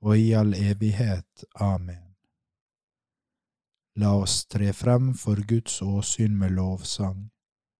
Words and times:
og 0.00 0.18
i 0.18 0.32
all 0.32 0.54
evighet. 0.54 1.44
Amen. 1.54 2.06
La 3.96 4.12
oss 4.20 4.44
tre 4.46 4.72
frem 4.76 5.14
for 5.16 5.36
Guds 5.48 5.82
åsyn 5.82 6.36
med 6.38 6.50
lovsang, 6.50 7.30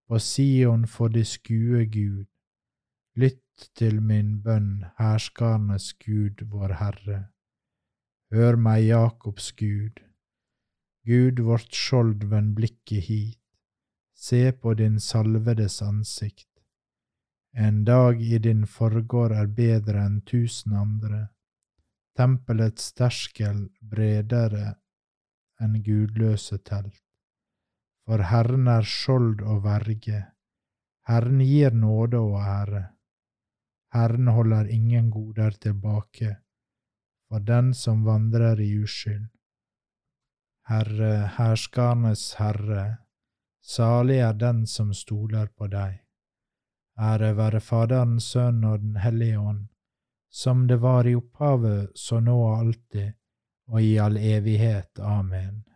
På 0.07 0.19
Sion 0.19 0.87
får 0.87 1.09
de 1.09 1.23
skue 1.25 1.85
Gud. 1.85 2.27
Lytt 3.17 3.69
til 3.73 4.01
min 4.01 4.35
bønn, 4.43 4.85
herskarenes 4.99 5.93
Gud, 6.03 6.43
vår 6.51 6.75
Herre. 6.77 7.21
Hør 8.33 8.55
meg, 8.55 8.83
Jakobs 8.85 9.51
Gud. 9.57 10.03
Gud 11.09 11.41
vårt 11.47 11.73
skjold, 11.73 12.27
vend 12.29 12.53
blikket 12.57 13.07
hit. 13.07 13.41
Se 14.13 14.51
på 14.51 14.73
din 14.77 14.99
salvedes 14.99 15.81
ansikt. 15.81 16.51
En 17.57 17.83
dag 17.85 18.21
i 18.21 18.37
din 18.37 18.65
forgård 18.67 19.31
er 19.31 19.47
bedre 19.47 20.05
enn 20.05 20.19
tusen 20.21 20.75
andre. 20.75 21.21
Tempelets 22.15 22.93
terskel 22.93 23.65
bredere 23.81 24.75
enn 25.61 25.81
gudløse 25.83 26.61
telt 26.67 27.04
for 28.05 28.21
Herren 28.29 28.67
er 28.69 28.85
skjold 28.85 29.41
og 29.41 29.63
verge. 29.65 30.21
Herren 31.09 31.41
gir 31.41 31.73
nåde 31.73 32.21
og 32.21 32.39
ære. 32.41 32.83
Herren 33.93 34.27
holder 34.27 34.69
ingen 34.69 35.09
goder 35.11 35.51
tilbake 35.61 36.35
for 37.29 37.39
den 37.39 37.73
som 37.73 38.05
vandrer 38.05 38.59
i 38.61 38.69
uskyld. 38.83 39.27
Herre, 40.69 41.27
herskernes 41.37 42.33
Herre, 42.39 42.85
salig 43.61 44.19
er 44.21 44.33
den 44.33 44.65
som 44.67 44.93
stoler 44.93 45.47
på 45.57 45.67
deg. 45.67 46.01
Ære 46.97 47.33
være 47.37 47.59
Faderen, 47.59 48.19
Sønn 48.19 48.63
og 48.63 48.79
Den 48.79 48.95
hellige 48.95 49.39
ånd, 49.39 49.67
som 50.31 50.67
det 50.67 50.81
var 50.81 51.07
i 51.07 51.15
opphavet, 51.15 51.91
så 51.95 52.19
nå 52.19 52.35
og 52.39 52.57
alltid, 52.59 53.13
og 53.67 53.81
i 53.81 53.97
all 53.97 54.17
evighet. 54.17 54.99
Amen. 54.99 55.74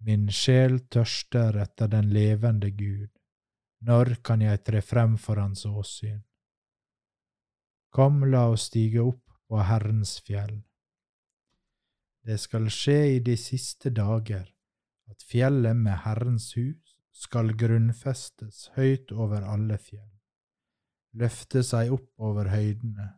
Min 0.00 0.30
sjel 0.32 0.78
tørster 0.88 1.58
etter 1.60 1.88
den 1.92 2.08
levende 2.14 2.70
Gud, 2.70 3.10
Når 3.80 4.14
kan 4.24 4.40
jeg 4.40 4.60
tre 4.64 4.80
frem 4.80 5.16
for 5.18 5.40
Hans 5.40 5.66
åsyn? 5.66 6.22
Kom, 7.90 8.24
la 8.24 8.46
oss 8.52 8.66
stige 8.68 9.00
opp 9.00 9.24
på 9.48 9.60
Herrens 9.64 10.18
fjell. 10.20 10.62
Det 12.24 12.36
skal 12.40 12.68
skje 12.70 12.98
i 13.16 13.18
de 13.24 13.36
siste 13.40 13.90
dager 13.90 14.44
at 15.10 15.24
fjellet 15.24 15.76
med 15.76 15.96
Herrens 16.04 16.52
hus 16.56 16.96
skal 17.12 17.52
grunnfestes 17.56 18.70
høyt 18.76 19.12
over 19.12 19.44
alle 19.44 19.76
fjell, 19.80 20.12
løfte 21.20 21.64
seg 21.66 21.92
opp 21.96 22.28
over 22.30 22.48
høydene, 22.52 23.08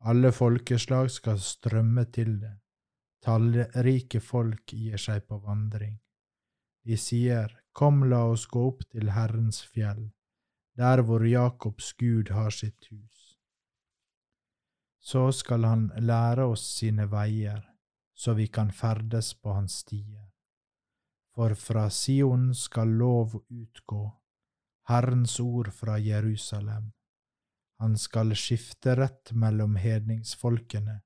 alle 0.00 0.32
folkeslag 0.32 1.12
skal 1.12 1.40
strømme 1.44 2.04
til 2.12 2.38
det, 2.40 2.54
tallrike 3.24 4.20
folk 4.20 4.72
gir 4.72 5.00
seg 5.00 5.28
på 5.28 5.40
vandring. 5.44 5.96
De 6.90 6.96
sier, 6.98 7.52
Kom, 7.72 8.00
la 8.10 8.24
oss 8.32 8.48
gå 8.50 8.60
opp 8.66 8.80
til 8.90 9.12
Herrens 9.14 9.60
fjell, 9.62 10.08
der 10.74 11.02
hvor 11.06 11.22
Jakobs 11.22 11.92
Gud 12.02 12.32
har 12.34 12.50
sitt 12.50 12.88
hus. 12.90 13.36
Så 14.98 15.28
skal 15.30 15.68
han 15.68 15.84
lære 16.02 16.48
oss 16.50 16.64
sine 16.80 17.06
veier, 17.12 17.60
så 18.10 18.34
vi 18.34 18.48
kan 18.50 18.72
ferdes 18.74 19.28
på 19.38 19.54
hans 19.54 19.76
stier. 19.84 20.32
For 21.30 21.54
fra 21.54 21.86
Sion 21.94 22.50
skal 22.58 22.90
lov 23.04 23.38
utgå, 23.38 24.02
Herrens 24.90 25.38
ord 25.44 25.70
fra 25.70 25.94
Jerusalem. 26.02 26.90
Han 27.78 27.94
skal 27.94 28.34
skifte 28.34 28.98
rett 28.98 29.30
mellom 29.30 29.78
hedningsfolkene, 29.78 30.98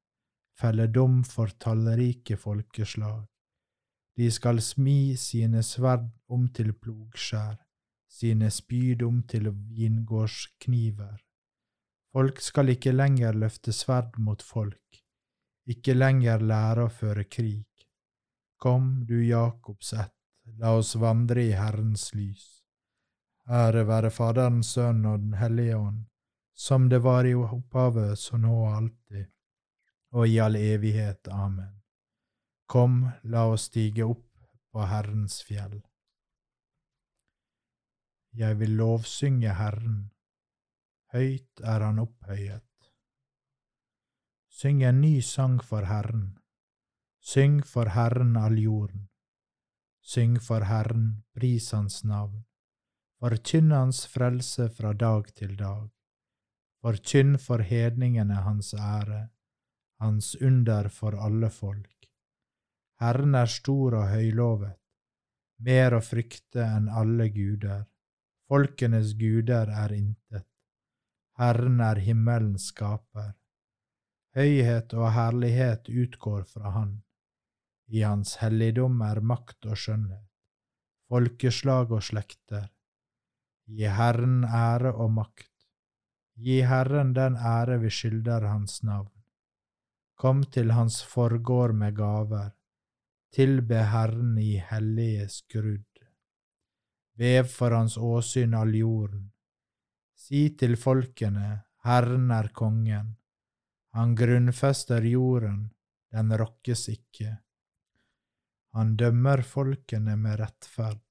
felle 0.57 0.89
dom 0.89 1.21
for 1.29 1.53
tallrike 1.61 2.41
folkeslag. 2.41 3.29
De 4.17 4.31
skal 4.31 4.61
smi 4.63 5.17
sine 5.19 5.63
sverd 5.67 6.07
om 6.31 6.47
til 6.55 6.73
plogskjær, 6.79 7.57
sine 8.07 8.51
spyd 8.51 9.03
om 9.03 9.23
til 9.27 9.51
vingårdskniver. 9.51 11.19
Folk 12.15 12.39
skal 12.41 12.71
ikke 12.77 12.95
lenger 12.95 13.35
løfte 13.35 13.75
sverd 13.75 14.15
mot 14.23 14.43
folk, 14.43 15.03
ikke 15.67 15.97
lenger 15.99 16.45
lære 16.47 16.87
å 16.87 16.93
føre 16.95 17.27
krig. 17.27 17.67
Kom, 18.63 19.03
du 19.09 19.19
Jakobs 19.19 19.93
ett, 19.99 20.15
la 20.63 20.77
oss 20.79 20.95
vandre 20.95 21.43
i 21.43 21.57
Herrens 21.59 22.13
lys. 22.15 22.47
Ære 23.51 23.83
være 23.85 24.15
Faderens 24.15 24.71
Sønn 24.77 25.03
og 25.05 25.21
Den 25.21 25.35
hellige 25.37 25.77
ånd, 25.77 26.05
som 26.55 26.89
det 26.89 27.03
var 27.05 27.27
i 27.27 27.35
opphavet, 27.35 28.15
så 28.19 28.39
nå 28.39 28.55
og 28.63 28.77
alltid, 28.77 29.27
og 30.15 30.29
i 30.29 30.39
all 30.41 30.57
evighet. 30.57 31.29
Amen. 31.29 31.84
Kom, 32.67 33.11
la 33.23 33.47
oss 33.53 33.69
stige 33.69 34.07
opp 34.09 34.29
på 34.73 34.85
Herrens 34.89 35.43
fjell. 35.47 35.83
Jeg 38.35 38.59
vil 38.59 38.73
lovsynge 38.79 39.53
Herren, 39.55 39.99
høyt 41.15 41.61
er 41.63 41.85
Han 41.87 42.01
opphøyet. 42.03 42.89
Syng 44.51 44.83
en 44.83 45.01
ny 45.03 45.21
sang 45.21 45.61
for 45.63 45.87
Herren, 45.87 46.39
syng 47.21 47.61
for 47.67 47.93
Herren 47.95 48.37
all 48.37 48.59
jorden. 48.59 49.09
Syng 50.05 50.41
for 50.41 50.67
Herren, 50.69 51.25
pris 51.35 51.71
Hans 51.73 52.03
navn, 52.05 52.45
forkynn 53.21 53.71
Hans 53.73 54.03
frelse 54.07 54.69
fra 54.69 54.93
dag 54.93 55.31
til 55.35 55.55
dag. 55.57 55.89
Forkynn 56.85 57.39
for 57.39 57.65
hedningene 57.65 58.43
Hans 58.45 58.75
ære, 58.75 59.29
Hans 60.01 60.35
under 60.43 60.89
for 60.89 61.17
alle 61.17 61.51
folk. 61.51 62.11
Herren 63.05 63.35
er 63.37 63.51
stor 63.53 63.99
og 63.99 64.05
høylovet, 64.15 64.77
mer 65.67 65.97
å 65.97 66.01
frykte 66.01 66.63
enn 66.65 66.87
alle 66.89 67.27
guder. 67.35 67.83
Folkenes 68.49 69.11
guder 69.21 69.73
er 69.83 69.93
intet. 69.93 70.47
Herren 71.41 71.83
er 71.85 72.01
himmelens 72.07 72.71
skaper. 72.73 73.35
Høyhet 74.39 74.97
og 74.97 75.11
herlighet 75.19 75.91
utgår 76.05 76.47
fra 76.55 76.73
Han. 76.79 76.97
I 77.93 78.07
Hans 78.07 78.39
helligdom 78.41 79.03
er 79.05 79.21
makt 79.21 79.69
og 79.69 79.77
skjønnhet, 79.85 80.31
folkeslag 81.13 81.93
og 81.93 82.03
slekter. 82.09 82.71
Gi 83.69 83.95
Herren 84.01 84.43
ære 84.49 84.97
og 84.97 85.13
makt. 85.21 85.53
Gi 86.41 86.63
Herren 86.73 87.13
den 87.13 87.37
ære 87.37 87.83
vi 87.85 87.93
skylder 88.01 88.49
Hans 88.49 88.81
navn. 88.83 89.13
Kom 90.17 90.45
til 90.57 90.73
Hans 90.73 91.03
forgård 91.05 91.77
med 91.77 91.97
gaver 92.01 92.53
Tilbe 93.35 93.81
Herren 93.91 94.37
i 94.39 94.61
hellige 94.63 95.25
skrudd. 95.29 96.03
Vev 97.19 97.49
for 97.51 97.75
hans 97.75 97.97
åsyn 97.99 98.55
all 98.55 98.71
jorden. 98.79 99.25
Si 100.15 100.43
til 100.61 100.77
folkene, 100.79 101.49
Herren 101.83 102.31
er 102.31 102.53
kongen. 102.55 103.09
Han 103.99 104.15
grunnfester 104.15 105.03
jorden, 105.11 105.67
den 106.15 106.31
rokkes 106.39 106.87
ikke. 106.95 107.35
Han 108.79 108.95
dømmer 109.03 109.43
folkene 109.43 110.15
med 110.15 110.39
rettferd. 110.39 111.03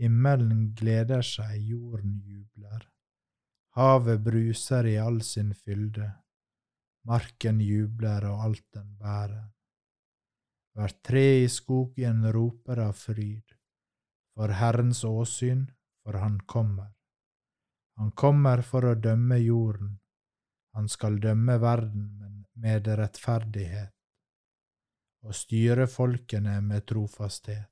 Himmelen 0.00 0.70
gleder 0.72 1.20
seg, 1.20 1.60
jorden 1.68 2.16
jubler. 2.24 2.88
Havet 3.76 4.24
bruser 4.24 4.88
i 4.88 4.96
all 4.96 5.20
sin 5.20 5.52
fylde. 5.52 6.08
Marken 7.04 7.60
jubler 7.60 8.24
og 8.32 8.46
alt 8.48 8.68
den 8.72 8.94
bærer. 8.96 9.50
Hvert 10.80 11.02
tre 11.04 11.42
i 11.42 11.48
skogen 11.52 12.22
roper 12.32 12.78
av 12.80 12.94
fryd, 12.96 13.52
for 14.32 14.48
Herrens 14.56 15.02
åsyn, 15.04 15.66
for 16.00 16.16
Han 16.16 16.38
kommer. 16.48 16.86
Han 18.00 18.14
kommer 18.16 18.62
for 18.64 18.86
å 18.88 18.94
dømme 18.96 19.36
jorden, 19.44 19.98
han 20.72 20.88
skal 20.88 21.18
dømme 21.20 21.58
verden 21.60 22.46
med 22.54 22.88
rettferdighet, 22.88 23.92
og 25.20 25.36
styre 25.36 25.84
folkene 25.84 26.54
med 26.64 26.86
trofasthet. 26.88 27.68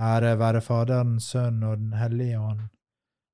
Ære 0.00 0.32
være 0.40 0.64
Faderen, 0.64 1.20
Sønnen 1.20 1.68
og 1.68 1.76
Den 1.82 1.92
hellige 2.00 2.40
ånd, 2.40 2.64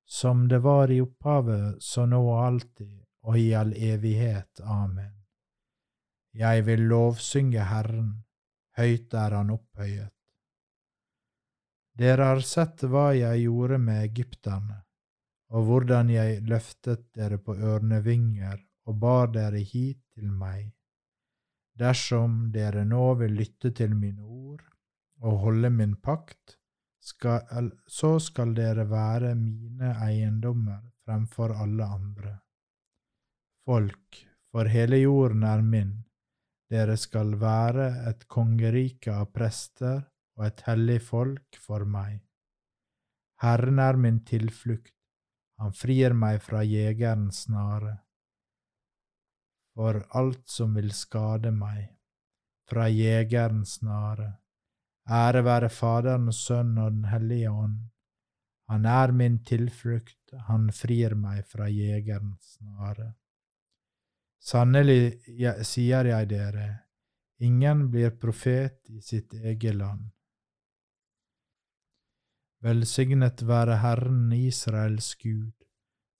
som 0.03 0.49
det 0.49 0.65
var 0.67 0.91
i 0.91 0.99
opphavet, 1.07 1.79
så 1.79 2.09
nå 2.11 2.25
og 2.27 2.43
alltid, 2.49 2.99
og 3.23 3.39
i 3.39 3.53
all 3.55 3.71
evighet. 3.79 4.67
Amen. 4.67 5.15
Jeg 6.35 6.67
vil 6.67 6.89
lovsynge 6.91 7.71
Herren, 7.71 8.25
høyt 8.79 9.15
er 9.15 9.37
han 9.39 9.53
opphøyet. 9.55 10.13
Dere 11.99 12.31
har 12.31 12.41
sett 12.47 12.85
hva 12.89 13.11
jeg 13.13 13.45
gjorde 13.45 13.79
med 13.79 14.01
egypterne, 14.07 14.79
og 15.53 15.67
hvordan 15.69 16.11
jeg 16.13 16.41
løftet 16.49 17.11
dere 17.17 17.37
på 17.39 17.55
ørnevinger 17.55 18.63
og 18.89 18.97
bar 19.03 19.29
dere 19.35 19.61
hit 19.61 20.01
til 20.17 20.31
meg. 20.33 20.71
Dersom 21.79 22.49
dere 22.55 22.85
nå 22.89 23.05
vil 23.21 23.37
lytte 23.37 23.73
til 23.77 23.95
mine 23.97 24.25
ord 24.25 24.65
og 25.23 25.39
holde 25.45 25.71
min 25.71 25.95
pakt, 25.97 26.57
skal, 27.03 27.71
så 27.87 28.17
skal 28.23 28.55
dere 28.55 28.87
være 28.91 29.35
mine 29.35 29.93
eiendommer 30.07 30.81
fremfor 31.05 31.55
alle 31.65 31.85
andre. 31.85 32.33
Folk, 33.67 34.19
for 34.51 34.71
hele 34.71 35.03
jorden 35.03 35.45
er 35.47 35.63
min, 35.63 35.93
dere 36.73 36.97
skal 36.97 37.35
være 37.41 37.87
et 38.09 38.25
kongerike 38.33 39.13
av 39.13 39.29
prester 39.37 40.01
og 40.39 40.47
et 40.47 40.63
hellig 40.67 41.01
folk 41.05 41.59
for 41.61 41.85
meg. 41.85 42.23
Herren 43.43 43.81
er 43.83 43.99
min 44.01 44.23
tilflukt, 44.25 44.95
han 45.61 45.75
frir 45.77 46.15
meg 46.17 46.41
fra 46.43 46.63
jegerens 46.65 47.45
snare. 47.45 47.97
For 49.77 50.01
alt 50.19 50.49
som 50.49 50.75
vil 50.79 50.93
skade 50.97 51.53
meg, 51.53 51.91
fra 52.69 52.89
jegerens 52.89 53.79
snare. 53.81 54.29
Ære 55.11 55.43
være 55.45 55.69
Faderen 55.69 56.29
og 56.31 56.35
Sønnen 56.35 56.79
og 56.79 56.93
Den 56.93 57.09
hellige 57.11 57.51
ånd. 57.51 57.79
Han 58.71 58.87
er 58.87 59.13
min 59.13 59.43
tilflukt, 59.45 60.35
han 60.49 60.71
frir 60.73 61.17
meg 61.19 61.45
fra 61.47 61.67
jegerens 61.69 62.57
snare. 62.57 63.13
Sannelig 64.43 65.23
sier 65.63 66.09
jeg 66.09 66.27
dere, 66.33 66.65
ingen 67.47 67.85
blir 67.93 68.11
profet 68.19 68.91
i 68.91 68.99
sitt 68.99 69.37
eget 69.39 69.77
land. 69.79 70.09
Velsignet 72.67 73.45
være 73.47 73.79
Herren 73.85 74.33
Israels 74.35 75.13
Gud, 75.23 75.55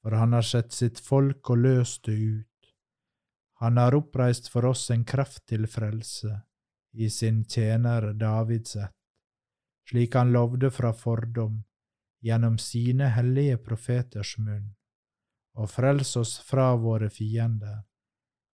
for 0.03 0.15
han 0.15 0.39
har 0.39 0.47
sett 0.47 0.71
sitt 0.71 1.03
folk 1.03 1.51
og 1.51 1.65
løst 1.67 2.07
det 2.07 2.15
ut. 2.15 2.73
Han 3.59 3.83
har 3.83 3.99
oppreist 3.99 4.53
for 4.55 4.71
oss 4.71 4.89
en 4.95 5.03
kraft 5.03 5.43
til 5.51 5.67
frelse, 5.67 6.39
i 6.95 7.11
sin 7.11 7.43
tjener 7.43 8.13
Davids 8.15 8.77
ett, 8.77 8.99
slik 9.91 10.15
han 10.15 10.31
lovde 10.31 10.71
fra 10.71 10.95
fordom, 10.95 11.65
gjennom 12.23 12.59
sine 12.59 13.11
hellige 13.19 13.59
profeters 13.59 14.37
munn, 14.39 14.77
og 15.59 15.71
frels 15.71 16.17
oss 16.23 16.39
fra 16.47 16.75
våre 16.79 17.11
fiender 17.11 17.83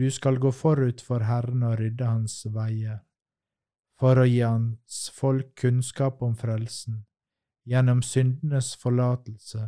Du 0.00 0.10
skal 0.10 0.38
gå 0.40 0.48
forut 0.52 1.02
for 1.04 1.20
Herren 1.28 1.60
og 1.68 1.74
rydde 1.76 2.06
hans 2.08 2.38
veier, 2.48 3.02
for 4.00 4.16
å 4.16 4.22
gi 4.24 4.38
hans 4.40 5.00
folk 5.12 5.50
kunnskap 5.60 6.22
om 6.24 6.32
frelsen, 6.40 7.02
gjennom 7.68 7.98
syndenes 8.00 8.70
forlatelse, 8.80 9.66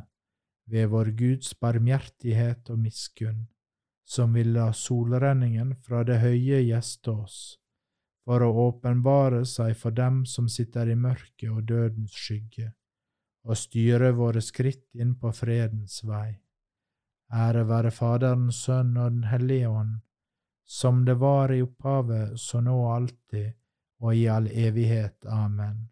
ved 0.73 0.87
vår 0.89 1.11
Guds 1.19 1.51
barmhjertighet 1.61 2.71
og 2.73 2.79
miskunn, 2.81 3.43
som 4.09 4.33
vil 4.33 4.55
la 4.55 4.71
solrenningen 4.73 5.75
fra 5.85 6.01
det 6.09 6.17
høye 6.23 6.63
gjeste 6.63 7.13
oss, 7.13 7.37
for 8.25 8.41
å 8.41 8.49
åpenbare 8.71 9.43
seg 9.51 9.75
for 9.77 9.93
dem 9.93 10.23
som 10.25 10.49
sitter 10.49 10.95
i 10.95 10.97
mørket 10.97 11.51
og 11.51 11.67
dødens 11.69 12.15
skygge, 12.17 12.71
og 13.45 13.61
styre 13.61 14.15
våre 14.17 14.41
skritt 14.41 14.89
inn 14.97 15.13
på 15.21 15.35
fredens 15.37 15.99
vei. 16.09 16.39
Ære 17.37 17.67
være 17.69 17.93
Faderen, 17.93 18.49
Sønn 18.49 18.97
og 18.97 19.13
Den 19.13 19.29
hellige 19.29 19.69
ånd, 19.69 20.01
som 20.73 21.05
det 21.05 21.15
var 21.15 21.53
i 21.53 21.63
opphavet, 21.63 22.41
så 22.41 22.61
nå 22.65 22.73
og 22.73 22.93
alltid, 22.95 23.51
og 24.01 24.15
i 24.17 24.23
all 24.33 24.47
evighet. 24.49 25.27
Amen. 25.29 25.83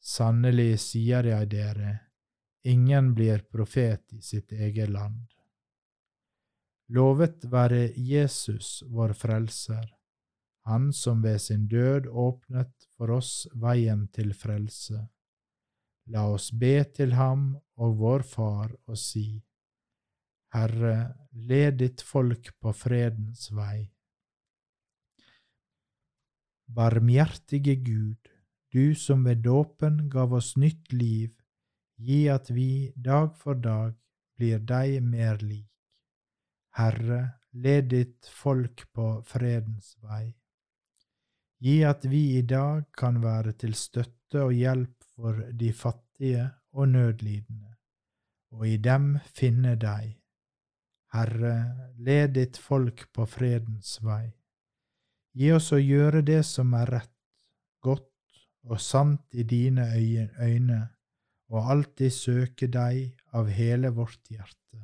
Sannelig 0.00 0.78
sier 0.80 1.28
jeg 1.28 1.50
dere, 1.52 1.90
ingen 2.64 3.10
blir 3.18 3.44
profet 3.52 4.16
i 4.16 4.22
sitt 4.24 4.54
eget 4.56 4.88
land. 4.88 5.26
Lovet 6.96 7.44
være 7.44 7.92
Jesus, 7.92 8.82
vår 8.88 9.12
Frelser, 9.12 9.84
Han 10.64 10.88
som 10.92 11.20
ved 11.22 11.38
sin 11.40 11.68
død 11.68 12.08
åpnet 12.08 12.88
for 12.96 13.10
oss 13.20 13.46
veien 13.52 14.08
til 14.08 14.32
frelse. 14.32 15.02
La 16.08 16.24
oss 16.28 16.48
be 16.52 16.84
til 16.96 17.12
ham 17.20 17.50
og 17.76 18.00
vår 18.00 18.24
Far 18.32 18.72
og 18.86 18.96
si, 18.96 19.42
Herre, 20.54 21.14
led 21.32 21.78
ditt 21.82 22.02
folk 22.02 22.50
på 22.60 22.72
fredens 22.72 23.50
vei. 23.52 23.90
Barmhjertige 26.68 27.76
Gud, 27.84 28.28
du 28.72 28.94
som 28.94 29.24
ved 29.24 29.44
dåpen 29.44 30.08
gav 30.12 30.32
oss 30.36 30.54
nytt 30.56 30.92
liv, 30.92 31.34
gi 31.96 32.28
at 32.32 32.50
vi 32.50 32.92
dag 32.96 33.34
for 33.36 33.60
dag 33.60 33.96
blir 34.36 34.60
deg 34.60 35.02
mer 35.02 35.40
lik. 35.42 35.68
Herre, 36.78 37.22
led 37.52 37.88
ditt 37.92 38.28
folk 38.28 38.84
på 38.92 39.08
fredens 39.26 39.96
vei. 40.04 40.28
Gi 41.58 41.82
at 41.84 42.04
vi 42.06 42.38
i 42.38 42.42
dag 42.42 42.84
kan 42.96 43.18
være 43.22 43.56
til 43.58 43.74
støtte 43.74 44.44
og 44.44 44.54
hjelp 44.54 45.08
for 45.16 45.40
de 45.50 45.72
fattige 45.72 46.44
og 46.72 46.88
nødlidende, 46.88 47.74
og 48.54 48.68
i 48.68 48.76
dem 48.76 49.16
finne 49.34 49.74
deg. 49.80 50.14
Herre, 51.14 51.54
led 52.04 52.34
ditt 52.36 52.58
folk 52.60 53.06
på 53.12 53.24
fredens 53.26 53.96
vei. 54.04 54.26
Gi 55.38 55.52
oss 55.54 55.70
å 55.72 55.78
gjøre 55.80 56.20
det 56.26 56.42
som 56.44 56.74
er 56.76 56.90
rett, 56.98 57.14
godt 57.84 58.08
og 58.68 58.80
sant 58.82 59.34
i 59.34 59.44
dine 59.48 59.86
øyne, 59.96 60.80
og 61.48 61.70
alltid 61.72 62.12
søke 62.12 62.68
deg 62.68 63.14
av 63.32 63.48
hele 63.48 63.92
vårt 63.96 64.28
hjerte. 64.28 64.82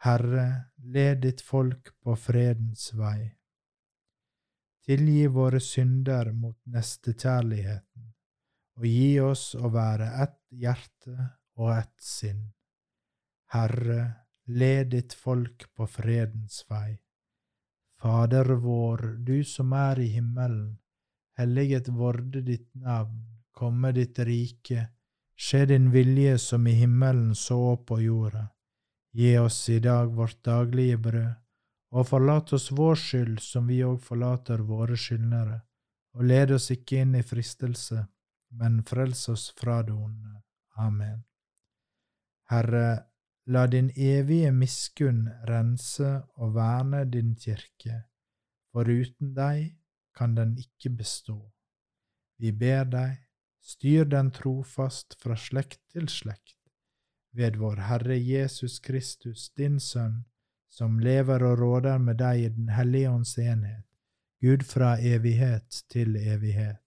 Herre, 0.00 0.46
led 0.80 1.20
ditt 1.26 1.42
folk 1.44 1.92
på 2.00 2.14
fredens 2.16 2.86
vei. 2.96 3.28
Tilgi 4.88 5.26
våre 5.28 5.60
synder 5.60 6.32
mot 6.32 6.56
nestekjærligheten, 6.64 8.06
og 8.80 8.86
gi 8.88 9.20
oss 9.20 9.52
å 9.54 9.68
være 9.68 10.08
ett 10.24 10.40
hjerte 10.62 11.28
og 11.60 11.74
ett 11.76 12.00
sinn. 12.00 12.46
Herre, 13.52 14.19
led 14.50 14.90
ditt 14.94 15.14
folk 15.14 15.66
på 15.74 15.86
fredens 15.86 16.64
vei. 16.68 16.98
Fader 18.00 18.54
vår, 18.62 19.02
du 19.26 19.44
som 19.44 19.72
er 19.76 20.00
i 20.00 20.08
himmelen. 20.14 20.78
Helliget 21.38 21.88
vorde 21.88 22.40
ditt 22.40 22.68
navn, 22.74 23.20
komme 23.52 23.92
ditt 23.92 24.18
rike, 24.18 24.86
skje 25.36 25.66
din 25.72 25.90
vilje 25.92 26.38
som 26.38 26.66
i 26.66 26.74
himmelen 26.80 27.34
så 27.34 27.76
på 27.76 28.00
jorda. 28.00 28.46
Gi 29.12 29.36
oss 29.38 29.68
i 29.68 29.78
dag 29.84 30.12
vårt 30.16 30.42
daglige 30.44 30.98
brød, 30.98 31.32
og 31.90 32.06
forlat 32.06 32.52
oss 32.52 32.70
vår 32.72 32.94
skyld 32.94 33.40
som 33.42 33.66
vi 33.66 33.80
òg 33.84 33.98
forlater 34.04 34.62
våre 34.62 34.96
skyldnere, 34.96 35.60
og 36.14 36.24
led 36.24 36.54
oss 36.56 36.70
ikke 36.70 37.02
inn 37.04 37.16
i 37.18 37.22
fristelse, 37.26 38.04
men 38.60 38.82
frels 38.86 39.28
oss 39.28 39.50
fra 39.58 39.82
det 39.82 39.94
onde. 39.94 40.40
Amen. 40.78 41.24
Herre, 42.50 43.09
la 43.50 43.66
din 43.66 43.90
evige 43.96 44.52
miskunn 44.54 45.24
rense 45.48 46.10
og 46.38 46.52
verne 46.54 47.00
din 47.10 47.32
kirke, 47.34 47.96
for 48.70 48.86
uten 48.86 49.32
deg 49.34 49.72
kan 50.14 50.36
den 50.36 50.52
ikke 50.58 50.92
bestå. 51.00 51.38
Vi 52.38 52.52
ber 52.52 52.86
deg, 52.92 53.16
styr 53.60 54.06
den 54.06 54.30
trofast 54.30 55.18
fra 55.22 55.34
slekt 55.34 55.80
til 55.90 56.06
slekt, 56.08 56.58
ved 57.34 57.58
vår 57.58 57.82
Herre 57.88 58.20
Jesus 58.22 58.78
Kristus, 58.78 59.50
din 59.58 59.80
Sønn, 59.80 60.22
som 60.70 61.00
lever 61.02 61.42
og 61.42 61.58
råder 61.58 61.98
med 61.98 62.22
deg 62.22 62.44
i 62.44 62.48
Den 62.54 62.70
hellige 62.70 63.10
ånds 63.10 63.36
enhet, 63.38 63.86
Gud 64.40 64.62
fra 64.62 64.94
evighet 65.02 65.82
til 65.90 66.14
evighet. 66.16 66.78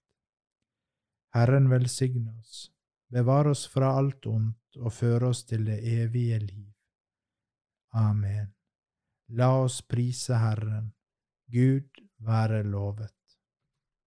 Herren 1.36 1.68
velsigne 1.70 2.32
oss, 2.40 2.70
bevare 3.12 3.52
oss 3.52 3.68
fra 3.68 3.98
alt 4.00 4.26
ondt 4.26 4.63
og 4.78 4.94
føre 4.94 5.30
oss 5.30 5.44
til 5.46 5.66
det 5.66 5.80
evige 6.02 6.40
liv. 6.40 6.70
Amen. 7.94 8.54
La 9.30 9.50
oss 9.64 9.82
prise 9.82 10.38
Herren. 10.38 10.94
Gud 11.54 12.02
være 12.20 12.64
lovet. 12.64 13.23